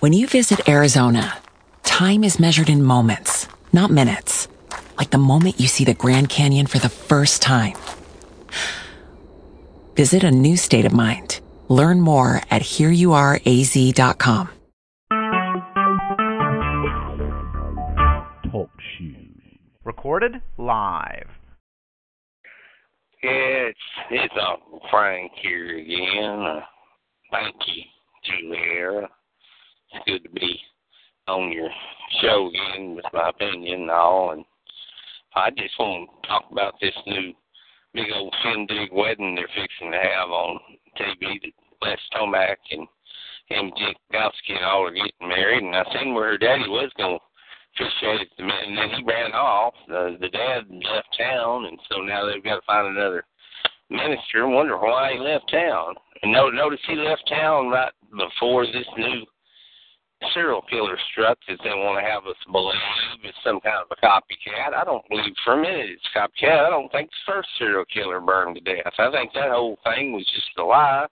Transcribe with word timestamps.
When 0.00 0.14
you 0.14 0.26
visit 0.26 0.66
Arizona, 0.66 1.36
time 1.82 2.24
is 2.24 2.40
measured 2.40 2.70
in 2.70 2.82
moments, 2.82 3.46
not 3.70 3.90
minutes. 3.90 4.48
Like 4.96 5.10
the 5.10 5.18
moment 5.18 5.60
you 5.60 5.68
see 5.68 5.84
the 5.84 5.92
Grand 5.92 6.30
Canyon 6.30 6.66
for 6.68 6.78
the 6.78 6.88
first 6.88 7.42
time. 7.42 7.74
Visit 9.96 10.24
a 10.24 10.30
new 10.30 10.56
state 10.56 10.86
of 10.86 10.94
mind. 10.94 11.40
Learn 11.68 12.00
more 12.00 12.40
at 12.50 12.62
hereyouareaz.com. 12.62 14.48
Talk 18.50 18.70
shoes. 18.96 19.58
Recorded 19.84 20.40
live. 20.56 21.28
It's 23.20 23.78
it's 24.10 24.34
Uncle 24.34 24.80
Frank 24.90 25.30
here 25.42 25.76
again. 25.76 26.40
Uh, 26.40 26.60
thank 27.30 27.54
you, 27.66 27.82
Julia. 28.24 29.10
It's 29.92 30.04
good 30.06 30.22
to 30.22 30.30
be 30.30 30.60
on 31.26 31.52
your 31.52 31.68
show 32.20 32.48
again 32.48 32.94
with 32.94 33.04
my 33.12 33.30
opinion 33.30 33.82
and 33.82 33.90
all. 33.90 34.32
And 34.32 34.44
I 35.34 35.50
just 35.50 35.78
want 35.78 36.10
to 36.22 36.28
talk 36.28 36.44
about 36.50 36.74
this 36.80 36.94
new 37.06 37.32
big 37.94 38.06
old 38.14 38.34
shindig 38.42 38.90
wedding 38.92 39.34
they're 39.34 39.48
fixing 39.48 39.90
to 39.90 39.98
have 39.98 40.28
on 40.30 40.60
TV 40.98 41.40
that 41.42 41.52
Les 41.82 41.98
Tomac 42.14 42.56
and 42.70 42.86
him, 43.46 43.72
Gowski 44.12 44.54
and 44.54 44.64
all 44.64 44.86
are 44.86 44.92
getting 44.92 45.28
married. 45.28 45.64
And 45.64 45.74
I 45.74 45.84
seen 45.92 46.14
where 46.14 46.30
her 46.30 46.38
daddy 46.38 46.68
was 46.68 46.90
going 46.96 47.18
to 47.18 47.84
officiate 47.84 48.20
at 48.20 48.36
the 48.36 48.44
minute, 48.44 48.68
and 48.68 48.78
then 48.78 48.90
he 48.90 49.02
ran 49.04 49.32
off. 49.32 49.74
The, 49.88 50.16
the 50.20 50.28
dad 50.28 50.64
left 50.70 51.08
town, 51.18 51.66
and 51.66 51.78
so 51.90 52.00
now 52.00 52.26
they've 52.26 52.44
got 52.44 52.56
to 52.56 52.66
find 52.66 52.96
another 52.96 53.24
minister. 53.88 54.46
Wonder 54.46 54.78
why 54.78 55.14
he 55.14 55.18
left 55.18 55.50
town. 55.50 55.94
And 56.22 56.32
notice 56.32 56.80
he 56.86 56.94
left 56.94 57.28
town 57.28 57.70
right 57.70 57.92
before 58.16 58.66
this 58.66 58.86
new 58.96 59.24
serial 60.34 60.62
killer 60.68 60.98
struck 61.12 61.38
that 61.48 61.58
they 61.64 61.70
want 61.70 61.98
to 61.98 62.10
have 62.10 62.26
us 62.26 62.36
believe 62.52 62.76
it's 63.24 63.36
some 63.44 63.60
kind 63.60 63.82
of 63.82 63.90
a 63.90 63.98
copycat. 64.04 64.74
I 64.74 64.84
don't 64.84 65.06
believe 65.08 65.34
for 65.44 65.54
a 65.54 65.60
minute 65.60 65.90
it's 65.90 66.08
copycat. 66.14 66.66
I 66.66 66.70
don't 66.70 66.90
think 66.92 67.10
the 67.10 67.32
first 67.32 67.48
serial 67.58 67.84
killer 67.92 68.20
burned 68.20 68.56
to 68.56 68.60
death. 68.60 68.92
I 68.98 69.10
think 69.10 69.32
that 69.34 69.50
whole 69.50 69.78
thing 69.84 70.12
was 70.12 70.26
just 70.34 70.50
a 70.58 70.62
lie 70.62 71.06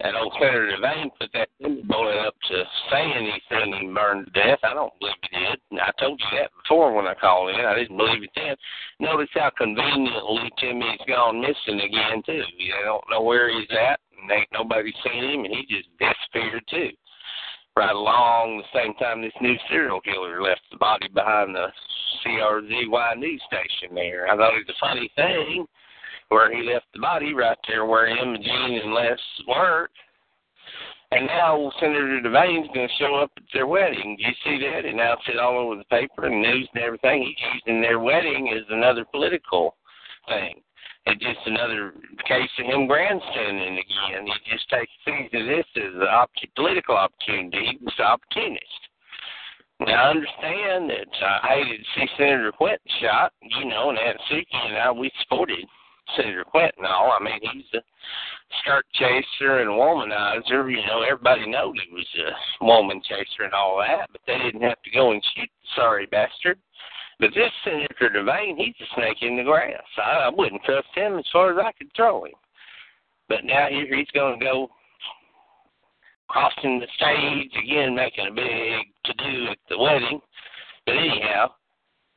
that 0.00 0.14
old 0.14 0.34
Senator 0.38 0.76
Devane 0.76 1.10
put 1.18 1.30
that 1.32 1.48
bullet 1.88 2.18
up 2.26 2.34
to 2.48 2.64
he 2.92 3.40
said 3.48 3.68
he 3.80 3.86
burned 3.88 4.26
to 4.26 4.32
death. 4.32 4.58
I 4.62 4.74
don't 4.74 4.92
believe 4.98 5.14
he 5.30 5.38
did. 5.38 5.80
I 5.80 5.90
told 5.98 6.20
you 6.20 6.38
that 6.38 6.50
before 6.62 6.94
when 6.94 7.06
I 7.06 7.14
called 7.14 7.54
in. 7.54 7.64
I 7.64 7.74
didn't 7.74 7.96
believe 7.96 8.22
it 8.22 8.30
then. 8.34 8.56
Notice 9.00 9.30
how 9.34 9.50
conveniently 9.56 10.50
Timmy's 10.58 11.00
gone 11.06 11.40
missing 11.40 11.80
again 11.80 12.22
too. 12.26 12.42
They 12.58 12.84
don't 12.84 13.04
know 13.08 13.22
where 13.22 13.48
he's 13.48 13.70
at, 13.70 14.00
and 14.20 14.30
ain't 14.30 14.48
nobody 14.52 14.92
seen 15.04 15.24
him, 15.24 15.44
and 15.44 15.54
he 15.54 15.62
just 15.62 15.88
disappeared. 15.98 16.33
Right 17.84 17.94
along 17.94 18.56
the 18.56 18.78
same 18.80 18.94
time 18.94 19.20
this 19.20 19.32
new 19.42 19.56
serial 19.68 20.00
killer 20.00 20.40
left 20.40 20.62
the 20.70 20.78
body 20.78 21.06
behind 21.12 21.54
the 21.54 21.66
CRZY 22.24 23.18
news 23.18 23.42
station 23.46 23.94
there. 23.94 24.26
I 24.26 24.36
thought 24.36 24.54
it 24.54 24.64
was 24.66 24.74
a 24.74 24.80
funny 24.80 25.12
thing 25.16 25.66
where 26.30 26.50
he 26.50 26.62
left 26.62 26.86
the 26.94 27.00
body 27.00 27.34
right 27.34 27.58
there 27.68 27.84
where 27.84 28.06
him 28.08 28.36
and 28.36 28.94
Les 28.94 29.20
worked. 29.46 29.98
And 31.10 31.26
now 31.26 31.70
Senator 31.78 32.22
Devane's 32.24 32.72
going 32.72 32.88
to 32.88 32.94
show 32.98 33.16
up 33.16 33.32
at 33.36 33.42
their 33.52 33.66
wedding. 33.66 34.16
Do 34.16 34.22
you 34.22 34.34
see 34.44 34.64
that? 34.64 34.86
And 34.86 34.96
now 34.96 35.12
it's 35.12 35.38
all 35.38 35.58
over 35.58 35.76
the 35.76 35.84
paper 35.84 36.24
and 36.24 36.40
news 36.40 36.66
and 36.74 36.82
everything. 36.82 37.22
He's 37.22 37.50
using 37.66 37.82
their 37.82 37.98
wedding 37.98 38.50
as 38.56 38.64
another 38.70 39.04
political 39.04 39.76
thing. 40.26 40.62
It's 41.06 41.22
just 41.22 41.46
another 41.46 41.92
case 42.26 42.48
of 42.58 42.66
him 42.66 42.86
grandstanding 42.86 43.76
again. 43.76 44.26
He 44.26 44.50
just 44.50 44.68
takes 44.70 44.90
of 45.06 45.46
this 45.46 45.66
as 45.76 45.94
an 45.94 46.08
op- 46.08 46.30
political 46.56 46.96
opportunity. 46.96 47.76
He 47.76 47.84
was 47.84 47.94
an 47.98 48.04
opportunist. 48.06 48.80
Now, 49.80 50.06
I 50.06 50.10
understand 50.10 50.88
that 50.88 51.12
uh, 51.20 51.38
I 51.42 51.62
hated 51.62 51.80
to 51.80 52.00
see 52.00 52.06
Senator 52.16 52.52
Clinton 52.56 52.88
shot, 53.02 53.32
you 53.42 53.68
know, 53.68 53.90
and 53.90 53.98
Aunt 53.98 54.18
Suki 54.30 54.66
and 54.66 54.78
I, 54.78 54.90
we 54.92 55.10
supported 55.20 55.66
Senator 56.16 56.44
Clinton 56.50 56.84
all. 56.86 57.12
I 57.18 57.22
mean, 57.22 57.40
he's 57.52 57.66
a 57.74 57.82
skirt 58.60 58.86
chaser 58.94 59.58
and 59.58 59.70
womanizer. 59.70 60.70
You 60.70 60.86
know, 60.86 61.02
everybody 61.02 61.50
knows 61.50 61.74
he 61.84 61.92
was 61.92 62.06
a 62.60 62.64
woman 62.64 63.02
chaser 63.06 63.44
and 63.44 63.52
all 63.52 63.78
that, 63.78 64.08
but 64.12 64.20
they 64.26 64.38
didn't 64.38 64.62
have 64.62 64.80
to 64.82 64.90
go 64.90 65.10
and 65.10 65.22
shoot 65.34 65.50
the 65.50 65.68
sorry 65.76 66.06
bastard. 66.06 66.58
But 67.20 67.30
this 67.34 67.50
Senator 67.64 68.10
Devane, 68.10 68.56
he's 68.56 68.74
a 68.80 68.94
snake 68.94 69.18
in 69.22 69.36
the 69.36 69.44
grass. 69.44 69.82
I, 69.98 70.26
I 70.26 70.28
wouldn't 70.28 70.62
trust 70.64 70.88
him 70.94 71.18
as 71.18 71.24
far 71.32 71.52
as 71.52 71.64
I 71.64 71.72
could 71.72 71.90
throw 71.94 72.24
him. 72.24 72.32
But 73.28 73.44
now 73.44 73.68
here 73.70 73.96
he's 73.96 74.10
going 74.12 74.38
to 74.38 74.44
go 74.44 74.68
crossing 76.28 76.80
the 76.80 76.86
stage 76.96 77.52
again, 77.62 77.94
making 77.94 78.26
a 78.26 78.32
big 78.32 78.86
to 79.04 79.12
do 79.14 79.46
at 79.50 79.58
the 79.68 79.78
wedding. 79.78 80.20
But 80.86 80.96
anyhow, 80.96 81.52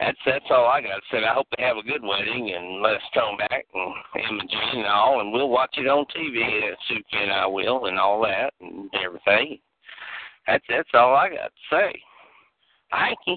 that's 0.00 0.18
that's 0.24 0.44
all 0.50 0.66
I 0.66 0.80
got 0.80 0.96
to 0.96 1.02
say. 1.10 1.24
I 1.24 1.34
hope 1.34 1.46
they 1.56 1.64
have 1.64 1.76
a 1.76 1.82
good 1.82 2.02
wedding 2.02 2.54
and 2.56 2.82
let 2.82 2.94
us 2.94 3.02
come 3.14 3.36
back 3.36 3.66
and 3.74 3.94
Imogene 4.30 4.78
and 4.78 4.86
all, 4.86 5.20
and 5.20 5.32
we'll 5.32 5.50
watch 5.50 5.74
it 5.76 5.86
on 5.86 6.06
TV. 6.16 6.40
Suki 6.90 7.22
and 7.22 7.32
I 7.32 7.46
will, 7.46 7.86
and 7.86 7.98
all 7.98 8.22
that 8.22 8.52
and 8.60 8.90
everything. 9.04 9.58
That's 10.46 10.64
that's 10.68 10.88
all 10.94 11.14
I 11.14 11.28
got 11.28 11.50
to 11.50 11.50
say. 11.70 12.00
Thank 12.90 13.18
you. 13.26 13.36